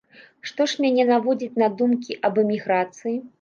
Што 0.51 0.65
ж 0.71 0.85
мяне 0.85 1.05
наводзіць 1.09 1.59
на 1.65 1.69
думкі 1.83 2.19
аб 2.31 2.41
эміграцыі? 2.45 3.15